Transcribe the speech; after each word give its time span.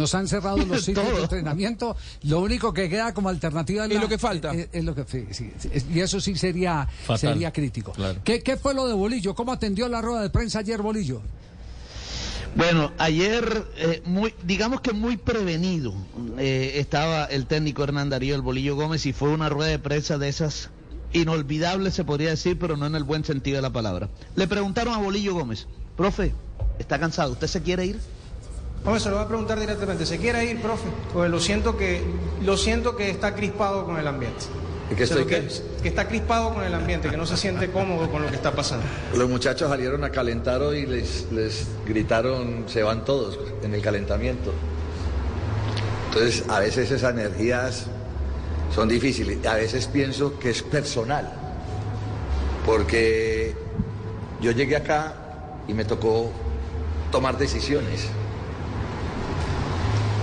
nos 0.00 0.14
han 0.14 0.26
cerrado 0.26 0.58
los 0.58 0.84
sitios 0.84 1.06
de 1.14 1.22
entrenamiento. 1.22 1.96
Lo 2.22 2.40
único 2.40 2.72
que 2.72 2.88
queda 2.88 3.14
como 3.14 3.28
alternativa 3.28 3.86
es, 3.86 4.00
lo 4.00 4.08
que 4.08 4.18
falta. 4.18 4.52
Es, 4.52 4.84
lo 4.84 4.94
que, 4.94 5.04
sí, 5.32 5.52
y 5.92 6.00
eso 6.00 6.20
sí 6.20 6.36
sería, 6.36 6.88
sería 7.16 7.52
crítico. 7.52 7.92
¿Qué, 8.24 8.42
¿Qué 8.42 8.56
fue 8.56 8.74
lo 8.74 8.88
de 8.88 8.94
Bolillo? 8.94 9.34
¿Cómo 9.34 9.52
atendió 9.52 9.88
la 9.88 10.00
rueda 10.00 10.22
de 10.22 10.30
prensa 10.30 10.60
ayer 10.60 10.82
Bolillo? 10.82 11.20
Bueno, 12.56 12.90
ayer, 12.98 13.64
eh, 13.76 14.02
muy, 14.04 14.34
digamos 14.42 14.80
que 14.80 14.92
muy 14.92 15.16
prevenido, 15.16 15.94
eh, 16.36 16.72
estaba 16.76 17.26
el 17.26 17.46
técnico 17.46 17.84
Hernán 17.84 18.10
Darío 18.10 18.34
El 18.34 18.42
Bolillo 18.42 18.74
Gómez 18.74 19.06
y 19.06 19.12
fue 19.12 19.28
una 19.28 19.48
rueda 19.48 19.70
de 19.70 19.78
prensa 19.78 20.18
de 20.18 20.28
esas 20.28 20.70
inolvidables, 21.12 21.94
se 21.94 22.04
podría 22.04 22.30
decir, 22.30 22.58
pero 22.58 22.76
no 22.76 22.86
en 22.86 22.96
el 22.96 23.04
buen 23.04 23.24
sentido 23.24 23.56
de 23.56 23.62
la 23.62 23.70
palabra. 23.70 24.08
Le 24.34 24.48
preguntaron 24.48 24.94
a 24.94 24.98
Bolillo 24.98 25.34
Gómez, 25.34 25.68
profe, 25.96 26.34
¿está 26.80 26.98
cansado? 26.98 27.32
¿Usted 27.32 27.46
se 27.46 27.62
quiere 27.62 27.86
ir? 27.86 28.00
Hombre, 28.84 29.00
se 29.00 29.10
lo 29.10 29.16
voy 29.16 29.24
a 29.24 29.28
preguntar 29.28 29.60
directamente. 29.60 30.06
¿Se 30.06 30.18
quiere 30.18 30.44
ir, 30.44 30.60
profe? 30.62 30.88
Pues 31.12 31.30
lo 31.30 31.38
siento 31.38 31.76
que, 31.76 32.02
lo 32.42 32.56
siento 32.56 32.96
que 32.96 33.10
está 33.10 33.34
crispado 33.34 33.84
con 33.84 33.98
el 33.98 34.06
ambiente. 34.06 34.46
¿Que, 34.96 35.04
estoy 35.04 35.24
que, 35.24 35.46
que, 35.82 35.88
está 35.88 36.08
crispado 36.08 36.52
con 36.52 36.64
el 36.64 36.74
ambiente, 36.74 37.08
que 37.08 37.16
no 37.16 37.24
se 37.24 37.36
siente 37.36 37.70
cómodo 37.70 38.10
con 38.10 38.22
lo 38.22 38.28
que 38.28 38.34
está 38.34 38.52
pasando. 38.52 38.84
Los 39.14 39.28
muchachos 39.28 39.68
salieron 39.68 40.02
a 40.02 40.10
calentar 40.10 40.62
hoy 40.62 40.78
y 40.78 40.86
les, 40.86 41.30
les 41.30 41.68
gritaron, 41.86 42.64
se 42.66 42.82
van 42.82 43.04
todos 43.04 43.38
en 43.62 43.72
el 43.72 43.82
calentamiento. 43.82 44.52
Entonces, 46.08 46.44
a 46.48 46.58
veces 46.58 46.90
esas 46.90 47.12
energías 47.12 47.86
son 48.74 48.88
difíciles. 48.88 49.46
A 49.46 49.54
veces 49.54 49.86
pienso 49.86 50.38
que 50.40 50.50
es 50.50 50.62
personal. 50.62 51.30
Porque 52.66 53.54
yo 54.40 54.50
llegué 54.50 54.74
acá 54.74 55.14
y 55.68 55.74
me 55.74 55.84
tocó 55.84 56.32
tomar 57.12 57.38
decisiones. 57.38 58.08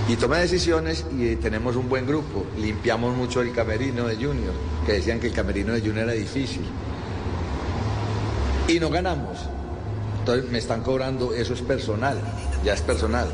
Y 0.08 0.16
tomé 0.16 0.38
decisiones 0.38 1.04
y 1.12 1.36
tenemos 1.36 1.76
un 1.76 1.86
buen 1.86 2.06
grupo. 2.06 2.46
Limpiamos 2.58 3.14
mucho 3.14 3.42
el 3.42 3.52
camerino 3.52 4.06
de 4.06 4.16
Junior, 4.16 4.54
que 4.86 4.94
decían 4.94 5.20
que 5.20 5.26
el 5.26 5.34
camerino 5.34 5.74
de 5.74 5.80
Junior 5.80 6.04
era 6.04 6.12
difícil. 6.12 6.64
Y 8.68 8.80
no 8.80 8.88
ganamos. 8.88 9.38
Entonces 10.20 10.50
me 10.50 10.58
están 10.58 10.82
cobrando, 10.82 11.34
eso 11.34 11.52
es 11.52 11.60
personal, 11.60 12.18
ya 12.64 12.72
es 12.72 12.80
personal. 12.80 13.28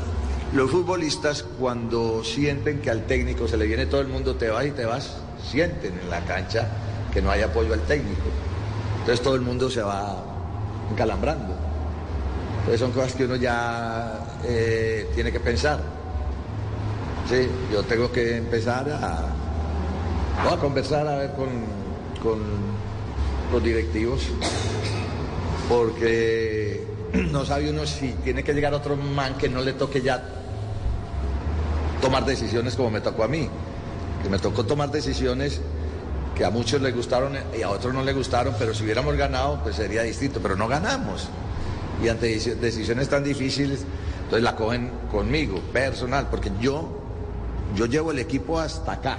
Los 0.53 0.69
futbolistas 0.69 1.43
cuando 1.43 2.23
sienten 2.25 2.81
que 2.81 2.91
al 2.91 3.05
técnico 3.05 3.47
se 3.47 3.55
le 3.55 3.67
viene 3.67 3.85
todo 3.85 4.01
el 4.01 4.07
mundo, 4.07 4.35
te 4.35 4.49
vas 4.49 4.65
y 4.65 4.71
te 4.71 4.85
vas, 4.85 5.17
sienten 5.49 5.97
en 5.97 6.09
la 6.09 6.25
cancha 6.25 6.67
que 7.13 7.21
no 7.21 7.31
hay 7.31 7.41
apoyo 7.41 7.73
al 7.73 7.81
técnico. 7.81 8.27
Entonces 8.99 9.23
todo 9.23 9.35
el 9.35 9.41
mundo 9.41 9.69
se 9.69 9.81
va 9.81 10.23
encalambrando. 10.91 11.55
Entonces 12.59 12.81
son 12.81 12.91
cosas 12.91 13.13
que 13.13 13.23
uno 13.23 13.37
ya 13.37 14.39
eh, 14.43 15.09
tiene 15.15 15.31
que 15.31 15.39
pensar. 15.39 16.04
Sí, 17.29 17.47
yo 17.71 17.81
tengo 17.83 18.11
que 18.11 18.37
empezar 18.37 18.87
a, 18.89 20.53
a 20.53 20.57
conversar 20.57 21.07
a 21.07 21.17
ver 21.17 21.31
con, 21.31 21.47
con 22.21 22.39
los 23.51 23.63
directivos, 23.63 24.27
porque 25.67 26.85
no 27.31 27.43
sabe 27.43 27.71
uno 27.71 27.85
si 27.87 28.09
tiene 28.23 28.43
que 28.43 28.53
llegar 28.53 28.75
otro 28.75 28.95
man 28.95 29.35
que 29.37 29.49
no 29.49 29.61
le 29.61 29.73
toque 29.73 30.01
ya 30.01 30.23
tomar 31.99 32.25
decisiones 32.25 32.75
como 32.75 32.91
me 32.91 33.01
tocó 33.01 33.23
a 33.23 33.27
mí, 33.27 33.49
que 34.21 34.29
me 34.29 34.37
tocó 34.37 34.63
tomar 34.63 34.91
decisiones 34.91 35.61
que 36.35 36.45
a 36.45 36.51
muchos 36.51 36.79
les 36.79 36.93
gustaron 36.93 37.33
y 37.57 37.63
a 37.63 37.69
otros 37.69 37.91
no 37.91 38.03
les 38.03 38.15
gustaron, 38.15 38.53
pero 38.59 38.75
si 38.75 38.83
hubiéramos 38.83 39.15
ganado, 39.15 39.61
pues 39.63 39.77
sería 39.77 40.03
distinto, 40.03 40.39
pero 40.43 40.55
no 40.55 40.67
ganamos. 40.67 41.27
Y 42.03 42.09
ante 42.09 42.27
decisiones 42.27 43.09
tan 43.09 43.23
difíciles, 43.23 43.85
entonces 44.25 44.43
la 44.43 44.55
cogen 44.55 44.91
conmigo, 45.09 45.59
personal, 45.71 46.27
porque 46.29 46.51
yo 46.59 47.04
yo 47.75 47.85
llevo 47.85 48.11
el 48.11 48.19
equipo 48.19 48.59
hasta 48.59 48.93
acá. 48.93 49.17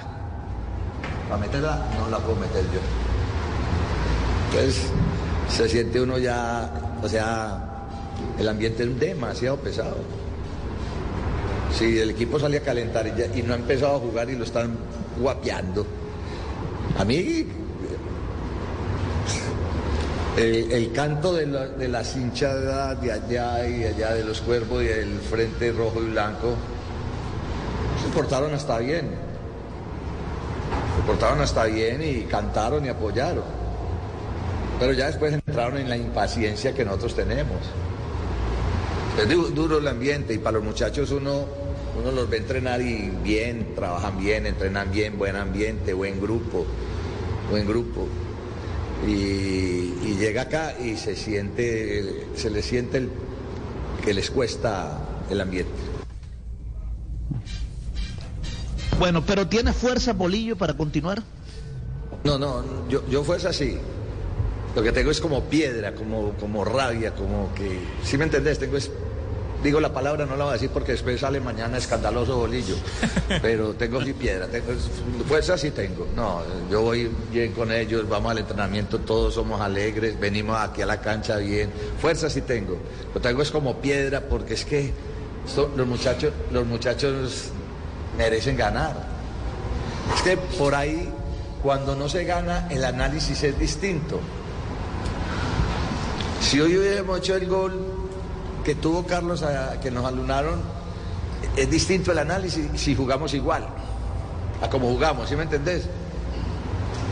Para 1.29 1.41
meterla, 1.41 1.89
no 1.99 2.09
la 2.09 2.19
puedo 2.19 2.37
meter 2.37 2.63
yo. 2.65 2.81
Entonces, 4.51 4.91
se 5.49 5.69
siente 5.69 6.01
uno 6.01 6.19
ya, 6.19 6.71
o 7.03 7.09
sea, 7.09 7.67
el 8.39 8.49
ambiente 8.49 8.85
es 8.85 9.01
demasiado 9.01 9.57
pesado. 9.57 9.97
Si 11.77 11.99
el 11.99 12.11
equipo 12.11 12.39
sale 12.39 12.59
a 12.59 12.63
calentar 12.63 13.07
y, 13.07 13.43
no 13.43 13.53
ha 13.53 13.57
empezado 13.57 13.97
a 13.97 13.99
jugar 13.99 14.31
y 14.31 14.37
lo 14.37 14.45
están 14.45 14.77
guapeando, 15.21 15.87
a 16.99 17.05
mí 17.05 17.47
el, 20.37 20.93
canto 20.93 21.35
de, 21.35 21.47
de 21.47 21.89
las 21.89 22.17
hinchadas 22.17 23.01
de 23.01 23.13
allá 23.13 23.69
y 23.69 23.85
allá 23.85 24.15
de 24.15 24.25
los 24.25 24.41
cuervos 24.41 24.83
y 24.83 24.89
el 24.89 25.19
frente 25.19 25.73
rojo 25.73 26.03
y 26.03 26.11
blanco, 26.11 26.55
portaron 28.17 28.55
hasta 28.55 28.79
bien. 28.79 29.11
Se 30.97 31.07
portaron 31.07 31.43
hasta 31.43 31.65
bien 31.67 32.03
y 32.03 32.23
cantaron 32.23 32.83
y 32.87 32.89
apoyaron. 32.89 33.45
Pero 34.81 34.95
ya 34.95 35.09
después 35.09 35.35
entraron 35.35 35.77
en 35.77 35.91
la 35.91 35.99
impaciencia 35.99 36.75
que 36.75 36.83
nosotros 36.83 37.15
tenemos. 37.15 37.59
Es 39.21 39.55
duro 39.55 39.79
el 39.79 39.89
ambiente 39.89 40.33
y 40.33 40.39
para 40.39 40.55
los 40.55 40.65
muchachos 40.65 41.11
uno, 41.11 41.45
uno 42.01 42.11
los 42.11 42.29
ve 42.29 42.39
entrenar 42.39 42.81
y 42.81 43.11
bien, 43.23 43.75
trabajan 43.75 44.19
bien, 44.19 44.47
entrenan 44.47 44.91
bien, 44.91 45.19
buen 45.19 45.37
ambiente, 45.37 45.93
buen 45.93 46.19
grupo, 46.19 46.65
buen 47.51 47.67
grupo. 47.67 48.07
Y, 49.07 50.17
llega 50.19 50.43
acá 50.43 50.75
y 50.83 50.97
se 50.97 51.15
siente, 51.15 52.29
se 52.35 52.49
le 52.49 52.63
siente 52.63 53.07
que 54.03 54.15
les 54.15 54.31
cuesta 54.31 54.99
el 55.29 55.43
ambiente. 55.43 55.96
Bueno, 58.99 59.23
pero 59.27 59.47
¿tiene 59.47 59.73
fuerza 59.73 60.13
Bolillo 60.13 60.57
para 60.57 60.75
continuar? 60.75 61.23
No, 62.25 62.39
no, 62.39 62.65
yo, 62.89 63.07
yo 63.09 63.23
fuerza 63.23 63.53
sí. 63.53 63.79
Lo 64.75 64.83
que 64.83 64.93
tengo 64.93 65.11
es 65.11 65.21
como 65.21 65.45
piedra, 65.45 65.95
como, 65.95 66.33
como 66.33 66.65
rabia, 66.65 67.15
como 67.15 67.53
que... 67.55 67.79
¿Sí 68.05 68.17
me 68.17 68.25
entendés? 68.25 68.59
Tengo 68.59 68.77
es... 68.77 68.91
Digo 69.63 69.81
la 69.81 69.93
palabra, 69.93 70.27
no 70.27 70.37
la 70.37 70.45
voy 70.45 70.51
a 70.51 70.53
decir 70.55 70.71
porque 70.71 70.93
después 70.93 71.21
sale 71.21 71.41
mañana 71.41 71.79
escandaloso 71.79 72.37
bolillo. 72.37 72.77
Pero 73.43 73.73
tengo 73.75 74.03
sí 74.03 74.13
piedra, 74.13 74.47
tengo, 74.47 74.73
fuerza 75.27 75.57
sí 75.57 75.71
tengo. 75.71 76.07
No, 76.15 76.43
yo 76.71 76.83
voy 76.83 77.11
bien 77.33 77.53
con 77.53 77.73
ellos, 77.73 78.07
vamos 78.09 78.31
al 78.31 78.39
entrenamiento, 78.39 78.99
todos 79.01 79.35
somos 79.35 79.61
alegres, 79.61 80.21
venimos 80.21 80.59
aquí 80.59 80.83
a 80.83 80.87
la 80.87 81.01
cancha 81.01 81.39
bien. 81.39 81.71
Fuerza 82.01 82.29
sí 82.29 82.43
tengo. 82.43 82.79
Lo 83.15 83.21
tengo 83.21 83.43
es 83.43 83.51
como 83.51 83.79
piedra 83.79 84.21
porque 84.21 84.55
es 84.55 84.65
que 84.65 84.93
los 85.75 85.87
muchachos, 85.87 86.33
los 86.53 86.67
muchachos 86.67 87.51
merecen 88.17 88.57
ganar. 88.57 88.97
Es 90.15 90.23
que 90.23 90.37
por 90.37 90.75
ahí, 90.75 91.09
cuando 91.63 91.97
no 91.97 92.09
se 92.09 92.25
gana, 92.25 92.69
el 92.71 92.85
análisis 92.85 93.43
es 93.43 93.59
distinto. 93.59 94.21
Si 96.41 96.61
hoy 96.61 96.77
hubiéramos 96.77 97.19
hecho 97.19 97.35
el 97.35 97.47
gol 97.47 97.75
que 98.65 98.75
tuvo 98.75 99.05
Carlos, 99.05 99.45
que 99.83 99.91
nos 99.91 100.05
alunaron, 100.05 100.61
es 101.57 101.71
distinto 101.71 102.13
el 102.13 102.19
análisis 102.19 102.69
si 102.77 102.95
jugamos 102.95 103.35
igual, 103.35 103.67
a 104.61 104.69
como 104.69 104.89
jugamos, 104.89 105.29
¿sí 105.29 105.37
me 105.37 105.45
entendés? 105.45 105.89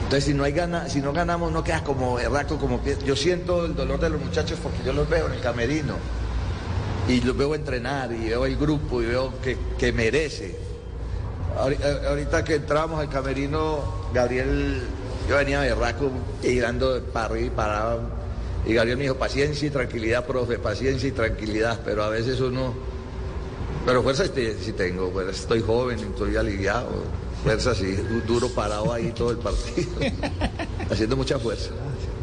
Entonces, 0.04 0.24
si 0.24 0.34
no, 0.34 0.44
hay 0.44 0.52
gana, 0.52 0.88
si 0.88 1.00
no 1.00 1.12
ganamos, 1.12 1.50
no 1.50 1.64
queda 1.64 1.82
como 1.82 2.18
erraco, 2.18 2.58
como 2.58 2.80
Yo 3.04 3.16
siento 3.16 3.64
el 3.64 3.74
dolor 3.74 3.98
de 3.98 4.10
los 4.10 4.20
muchachos 4.20 4.58
porque 4.62 4.78
yo 4.84 4.92
los 4.92 5.08
veo 5.08 5.26
en 5.26 5.32
el 5.32 5.40
camerino 5.40 5.94
y 7.08 7.20
los 7.20 7.36
veo 7.36 7.54
entrenar 7.54 8.12
y 8.12 8.28
veo 8.28 8.46
el 8.46 8.56
grupo 8.56 9.02
y 9.02 9.06
veo 9.06 9.32
que, 9.42 9.56
que 9.78 9.92
merece. 9.92 10.73
Eh, 11.54 12.06
ahorita 12.08 12.44
que 12.44 12.56
entramos 12.56 13.00
al 13.00 13.08
camerino, 13.08 13.80
Gabriel, 14.12 14.82
yo 15.28 15.36
venía 15.36 15.60
de 15.60 15.74
Raco 15.74 16.10
girando 16.42 17.00
para 17.12 17.26
arriba 17.26 17.46
y 17.46 17.50
parado. 17.50 18.00
Y 18.66 18.74
Gabriel 18.74 18.96
me 18.96 19.04
dijo, 19.04 19.16
paciencia 19.16 19.68
y 19.68 19.70
tranquilidad, 19.70 20.26
profe, 20.26 20.58
paciencia 20.58 21.08
y 21.08 21.12
tranquilidad. 21.12 21.80
Pero 21.84 22.02
a 22.02 22.08
veces 22.08 22.40
uno, 22.40 22.74
pero 23.86 24.02
fuerza 24.02 24.24
sí 24.26 24.72
tengo, 24.72 25.10
pues 25.10 25.28
estoy 25.28 25.60
joven, 25.60 25.98
estoy 25.98 26.36
aliviado. 26.36 26.88
Fuerza 27.42 27.74
sí, 27.74 27.94
duro 28.26 28.48
parado 28.48 28.90
ahí 28.92 29.12
todo 29.12 29.30
el 29.30 29.36
partido, 29.36 29.90
haciendo 30.90 31.14
mucha 31.14 31.38
fuerza. 31.38 31.70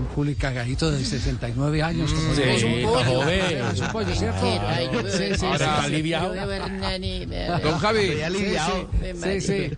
Juli 0.07 0.35
Cagadito 0.35 0.91
de 0.91 1.03
69 1.03 1.83
años. 1.83 2.11
Como 2.13 2.35
sí, 2.35 2.41
un 2.75 2.85
joven. 2.85 3.41
Es 3.73 3.79
un 3.79 3.87
pollo, 3.91 4.15
¿cierto? 4.15 4.41
Sí, 5.09 5.35
sí, 5.37 5.45
Ahora 5.45 5.83
aliviado. 5.83 6.33
Don 7.63 7.77
Javi. 7.79 8.11
Sí, 9.21 9.41
sí. 9.41 9.71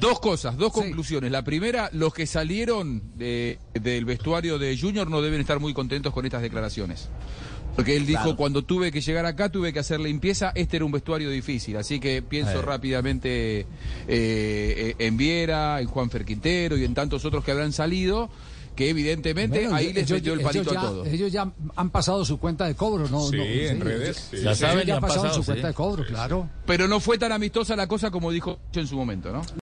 dos 0.00 0.20
cosas, 0.20 0.56
dos 0.56 0.72
conclusiones. 0.72 1.30
La 1.30 1.42
primera, 1.42 1.90
los 1.92 2.12
que 2.14 2.26
salieron 2.26 3.02
de, 3.16 3.58
del 3.74 4.04
vestuario 4.04 4.58
de 4.58 4.78
Junior 4.78 5.08
no 5.08 5.22
deben 5.22 5.40
estar 5.40 5.60
muy 5.60 5.74
contentos 5.74 6.12
con 6.12 6.24
estas 6.24 6.42
declaraciones. 6.42 7.08
Porque 7.76 7.94
él 7.94 8.06
dijo, 8.06 8.36
cuando 8.36 8.64
tuve 8.64 8.90
que 8.90 9.02
llegar 9.02 9.26
acá, 9.26 9.50
tuve 9.50 9.70
que 9.70 9.78
hacer 9.78 10.00
limpieza, 10.00 10.50
este 10.54 10.76
era 10.76 10.86
un 10.86 10.92
vestuario 10.92 11.28
difícil. 11.28 11.76
Así 11.76 12.00
que 12.00 12.22
pienso 12.22 12.62
rápidamente 12.62 13.66
eh, 14.08 14.94
en 14.98 15.16
Viera, 15.18 15.78
en 15.82 15.86
Juan 15.86 16.08
Ferquintero 16.08 16.78
y 16.78 16.84
en 16.84 16.94
tantos 16.94 17.26
otros 17.26 17.44
que 17.44 17.50
habrán 17.50 17.74
salido 17.74 18.30
que 18.76 18.90
evidentemente 18.90 19.66
ahí 19.72 19.92
les 19.92 20.08
metió 20.08 20.34
el 20.34 20.42
palito 20.42 20.78
a 20.78 20.82
todo. 20.82 21.04
Ellos 21.06 21.32
ya 21.32 21.50
han 21.74 21.90
pasado 21.90 22.24
su 22.24 22.38
cuenta 22.38 22.66
de 22.66 22.74
cobro, 22.74 23.08
¿no? 23.08 23.26
Sí, 23.28 23.38
en 23.40 23.80
redes. 23.80 24.30
Ya 24.30 24.54
saben, 24.54 24.86
ya 24.86 24.96
han 24.96 25.00
pasado, 25.00 25.32
su 25.32 25.44
cuenta 25.44 25.68
de 25.68 25.74
cobro, 25.74 26.04
claro. 26.06 26.48
Pero 26.66 26.86
no 26.86 27.00
fue 27.00 27.18
tan 27.18 27.32
amistosa 27.32 27.74
la 27.74 27.88
cosa 27.88 28.10
como 28.10 28.30
dijo 28.30 28.58
en 28.74 28.86
su 28.86 28.96
momento, 28.96 29.32
¿no? 29.32 29.42